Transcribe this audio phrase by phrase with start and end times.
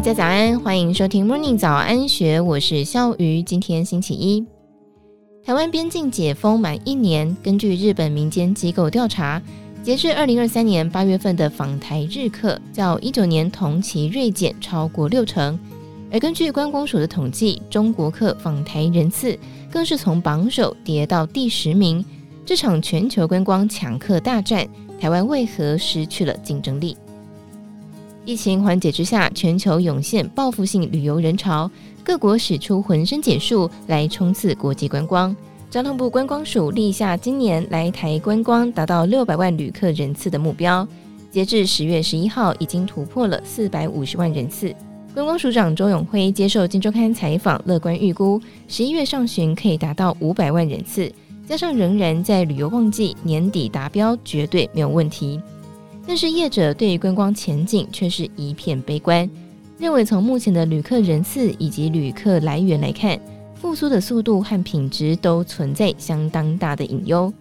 [0.00, 3.42] 大家早安，欢迎收听 Morning 早安学，我是笑鱼。
[3.42, 4.42] 今天星期一，
[5.44, 9.42] 台湾边境解封满一年，根据日本民间机构调查，
[9.82, 15.60] 截至二零二三年八月份的访台日客，较一九年同期锐减超过六成。
[16.10, 19.38] 而根据观光署的统计，中国客访台人次
[19.70, 22.02] 更是从榜首跌到第十名。
[22.46, 24.66] 这场全球观光抢客大战，
[24.98, 26.96] 台湾为何失去了竞争力？
[28.30, 31.68] 疫情缓解之下，全球涌现报复性旅游人潮，
[32.04, 35.34] 各国使出浑身解数来冲刺国际观光。
[35.68, 40.86] 交通部观光署立下今年来台观光达到六百万旅客人次的目标，
[41.28, 44.72] 截至十月十一号，已经突破了四百五十万人次。
[45.12, 51.12] 观光署长周永辉接受《金周刊》采访，乐观预估十一月上旬可以达到五百万人次，
[51.48, 55.40] 加上仍然在旅游旺季，年底达标绝对没有问题。
[56.10, 59.30] 但是业者对观光前景却是一片悲观，
[59.78, 63.16] 认为从目前的旅客人次以及旅客来源来看，
[63.54, 67.32] 复苏的速度和品质都存在相当大的隐忧。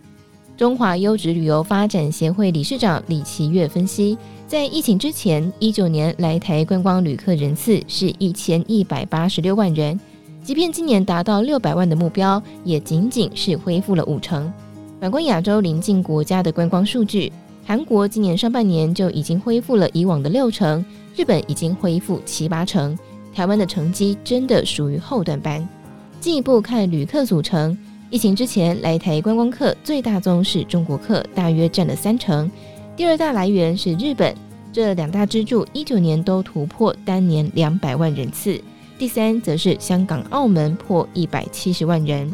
[0.55, 4.15] 中华优质旅游发展协会理事长李奇岳分析。
[4.47, 9.99] 在疫情之前，一九年来台观光旅客人次是一千一百八十六万人，
[10.43, 14.53] 即便今年达到六百万的目标，也仅仅是恢复了五成。
[15.01, 17.33] 反观亚洲邻近国家的观光数据，
[17.69, 20.83] 韩国今年上半年就已经恢复了以往的六成，
[21.15, 22.97] 日本已经恢复七八成，
[23.31, 25.69] 台湾的成绩真的属于后段班。
[26.19, 27.77] 进一步看旅客组成，
[28.09, 32.49] 疫情之前来台观光客最大宗是中国客，大约占了三成。
[32.97, 34.33] 第二大来源是日本，
[34.73, 38.59] 这两大支柱一九年都突破单年两百万人次。
[38.97, 42.33] 第三则是香港、澳门破一百七十万人。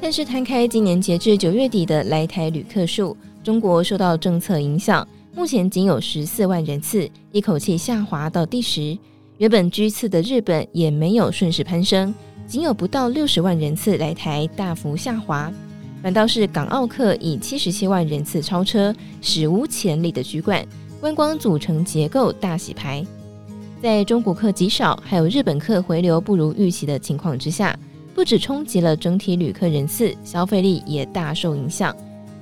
[0.00, 5.06] 但是摊开今年截至九月底的来台旅客数，中国受到政策影响，
[5.36, 8.96] 目前仅有十四万人次，一口气下滑到第十。
[9.36, 12.14] 原本居次的日本也没有顺势攀升，
[12.46, 15.52] 仅有不到六十万人次来台，大幅下滑。
[16.02, 20.66] 反倒是港澳客以七十七万人次超车，史无前例的居冠，
[20.98, 23.04] 观光组成结构大洗牌。
[23.82, 27.78] 在中国客极少，还有日本客回流不如预期的情况之下，
[28.14, 31.94] 不止冲击了整体旅客人次，消费力也大受影响。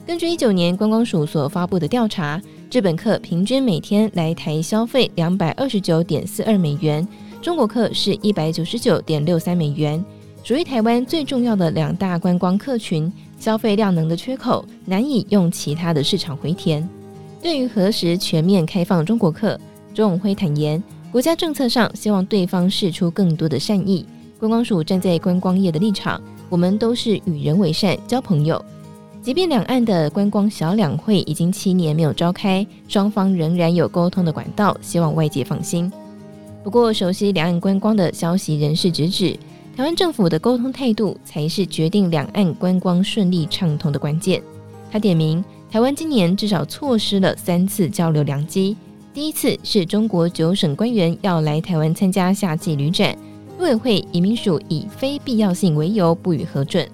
[0.05, 2.43] 根据一九年观光署所发布的调查，
[2.73, 7.07] 日本客平均每天来台消费两百二十九点四二美元，
[7.41, 10.05] 中国客是一百九十九点六三美元，
[10.43, 13.11] 属于台湾最重要的两大观光客群。
[13.39, 16.89] 消费量能的缺口难以用其他的市场回填。
[17.43, 19.59] 对于何时全面开放中国客，
[19.93, 20.81] 周永辉坦言，
[21.11, 24.07] 国家政策上希望对方释出更多的善意。
[24.39, 28.65] 观光署站在观光业的立场，我们都是与人为善，交朋友。
[29.23, 35.91] 即便两岸的观光小两会已经七年没有召开，双方仍然有沟通的管道，希望外界放心。
[36.65, 39.39] 不过，熟悉两岸观光的消息人士直指，
[39.77, 44.43] 台湾政府的沟通态度才是决定两岸观光顺利畅通的关键。
[44.91, 48.77] 他点名，台湾今年至少错失了三次交流良机。
[49.15, 53.17] 第一次是中国九省官员要来台湾参加夏季旅展，
[53.57, 56.85] 陆委会移民署以非必要性为由不予核准。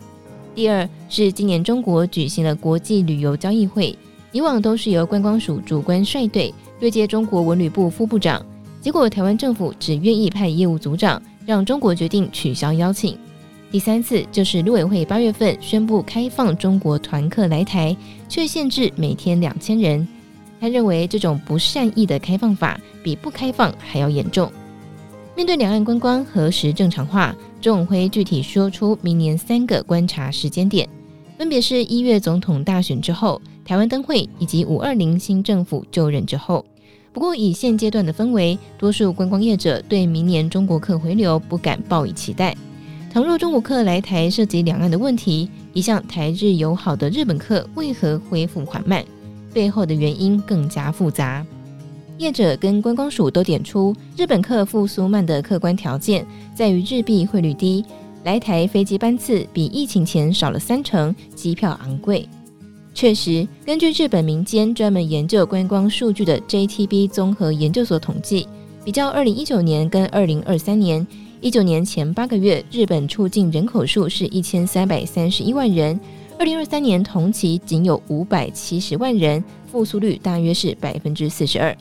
[0.59, 3.97] 第二是今年中国举行了国际旅游交易会，
[4.33, 8.45] 以往都是由观光署主官率队对接中国文旅部副部长，
[8.81, 11.23] 结果台湾政府只愿意派业务组长。
[11.47, 13.17] 让中国决定取消邀请。
[13.71, 17.97] 第三次就是陆委会八月份宣布开放中国团客来台，
[18.29, 20.07] 却限制每天两千人。
[20.61, 24.51] 他认为这种不善意的开放法比不开放还要严重。
[25.39, 30.89] 面对两岸观光何时正常化，周永辉具体说出明年三个观察时间点，
[31.39, 36.67] 分别是一月总统大选之后、台湾灯会以及五二零新政府就任之后。
[37.13, 42.53] 不过，以现阶段的氛围，多数观光业者对明年中国客回流不敢抱以期待。
[43.13, 49.05] 倘若中国客来台涉及两岸的问题，一向台日友好的日本客为何恢复缓慢？
[49.55, 51.47] 背后的原因更加复杂。
[52.19, 57.85] 业者跟观光署都点出，日本客复苏慢的客观条件在于日币汇率低，
[58.25, 62.29] 来台飞机班次比疫情前少了三成，机票昂贵。
[62.93, 68.49] 确实，根据日本民间专门研究观光数据的 JTB 综合研究所统计，
[68.85, 71.07] 比较二零一九年跟二零二三年，
[71.41, 75.99] 一九年前八个月日本出境人口数是一千三百三十一万人，
[76.37, 81.77] 二零二三年同期仅有五百七十万人，复苏率大约是百分之四十二。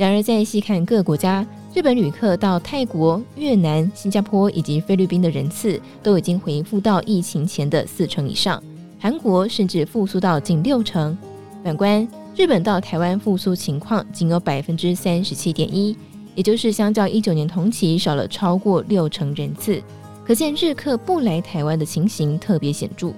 [0.00, 8.62] 然而，再细看各国家，日本旅客到泰国、越南、新加坡以及菲律宾的人次都已经回复到疫情前的四成以上。
[8.98, 11.14] 韩国甚至复苏到近六成，
[11.62, 15.94] 反观日本到台湾复苏情况仅有百分之三十七点一，
[16.34, 19.82] 也就是相较一九年同期少了超过六成人次，
[20.24, 23.12] 可见日客不来台湾的情形特别显著。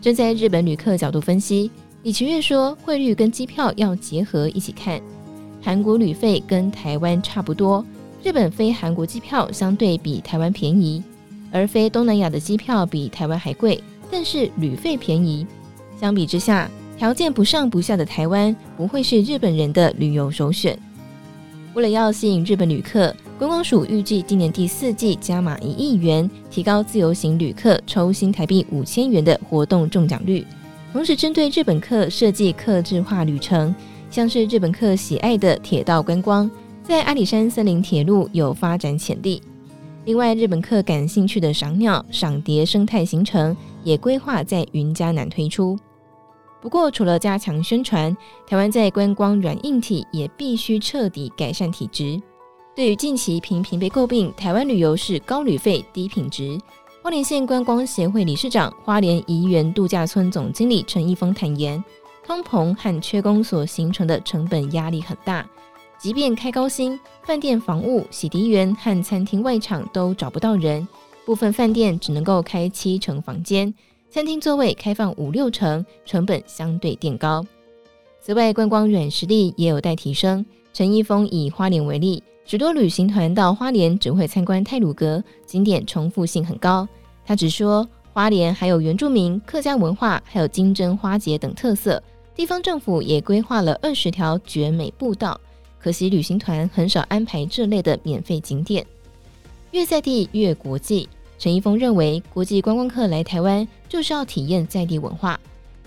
[0.00, 1.68] 站在日本旅客角度分析，
[2.04, 5.02] 李奇岳说，汇率跟机票要结合一起看。
[5.60, 7.84] 韩国旅费跟台湾差不多，
[8.22, 11.02] 日本飞韩国机票相对比台湾便宜，
[11.50, 15.46] 而飞东南亚的机票比台湾还贵，但是旅费便宜。
[16.00, 20.78] 相比之下，条件不上不下的台湾不会是日本人的旅游首选。
[21.74, 30.46] 为了要吸引日本旅客，观光署预计今年第四季加码一亿元，提高自由行旅客抽新台币五千元的活动中奖率，
[30.92, 33.74] 同时针对日本客设计客制化旅程。
[34.10, 36.50] 像是日本客喜爱的铁道观光，
[36.82, 39.42] 在阿里山森林铁路有发展潜力。
[40.04, 45.78] 另外，日本客感兴趣的赏鸟、赏蝶生态行程也规划在云嘉南推出。
[46.62, 48.16] 不过，除了加强宣传，
[48.46, 52.20] 台湾在观光软硬体也必须彻底改善体质。
[52.74, 56.58] 对于近期频频被诟病台湾旅游是高旅费、低品质，
[57.02, 61.82] 花莲县观光协会理事长、花莲怡园度假村总经理陈一峰坦言。
[62.28, 65.48] 通膨和缺工所形成的成本压力很大，
[65.98, 70.86] 即便开高薪，饭店房务、洗涤员和餐厅外场都找不到人，
[71.24, 73.72] 部分饭店只能够开七成房间，
[74.10, 77.42] 餐厅座位开放五六成，成本相对垫高。
[78.20, 80.44] 此外，观光软实力也有待提升。
[80.74, 86.86] 陈一峰以花莲为例，许多旅行团到花莲只会参观太鲁阁，景点重复性很高。
[87.24, 92.02] 他只说，花莲还有原住民、客家文化，还有金针花节等特色。
[92.38, 95.40] 地方政府也规划了二十条绝美步道，
[95.76, 98.86] 可惜旅行团很少安排这类的免费景点。
[99.72, 105.40] 越在地越国际，陈一峰认为，国际观光客来台湾就是要体验在地文化。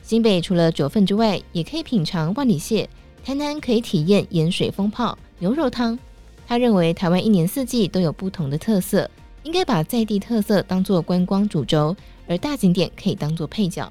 [0.03, 2.86] 新北除了九份之外，也可以品尝万里蟹；
[3.24, 5.98] 台南可以体验盐水风泡、牛肉汤。
[6.45, 9.09] 他认为，台湾一年四季都有不同的特色，
[9.44, 11.95] 应该把在地特色当作观光主轴，
[12.27, 13.89] 而大景点可以当作配角。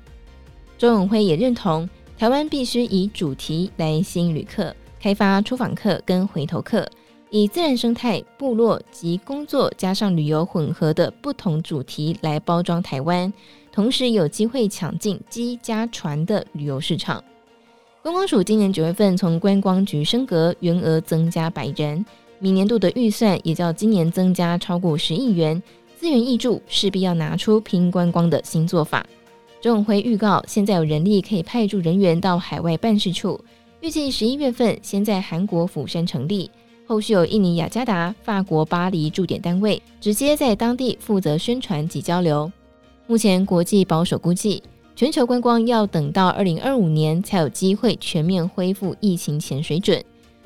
[0.77, 1.89] 周永辉也认同。
[2.21, 6.87] 台湾必须以主题来吸引旅客，开发出访客跟回头客，
[7.31, 13.33] 以自然生态、部落及工作加上旅游混合的不同主题来包装台湾，
[13.73, 17.25] 同时有机会抢进机加船的旅游市场。
[18.03, 22.05] 观光署今年九月份从观光局升格，员额增加百人，
[22.39, 25.63] 明年度的预算也较今年增加超过十亿元，
[25.99, 29.07] 资源挹注，势必要拿出拼观光的新做法。
[29.61, 33.39] 周永辉预告，现在有人力可以派驻人员到海外办事处，
[33.83, 36.51] 预计十一月份先在韩国釜山成立，
[36.87, 42.51] 后续有印尼雅加达、法国巴黎驻点单位，直接在当地负责宣传及交流。
[43.07, 44.63] 目前国际保守估计，
[44.97, 50.03] 全球观光要等到二零二五年才有机会全面恢复疫情前水准。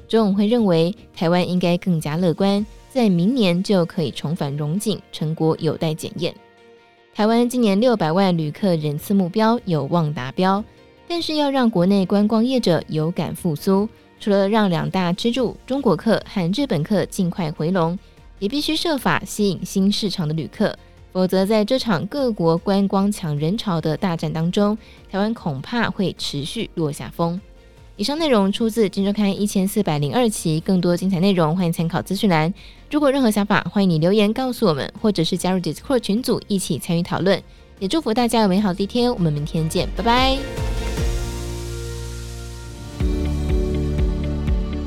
[0.09, 6.35] 周永辉认为，台湾应该更加乐观，在明年就可以重返荣景，成果有待检验。
[7.15, 10.65] 台湾今年六百万旅客人次目标有望达标，
[11.07, 13.89] 但是要让国内观光业者有感复苏，
[14.19, 17.97] 除了让两大支柱中国客和日本客尽快回笼，
[18.41, 20.77] 也必须设法吸引新市场的旅客，
[21.13, 24.77] 否则在这场各国观光抢人潮的大战当中，
[25.09, 27.41] 台湾恐怕会持续落下风。
[27.97, 32.53] 以上内容出自《今周刊》一千四百零二期，更多精彩内容欢迎参考资讯栏。
[32.91, 37.41] 如果任何想法，欢迎你留言告诉我们，或者是加入 Discord 群组一起参与讨论。
[37.79, 40.37] 也祝福大家有美好的一天，我们明天见，拜拜。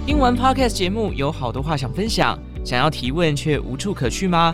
[0.05, 4.53] 听完 Podcast 节目，有好多话想分享，想要提问却无处可去吗？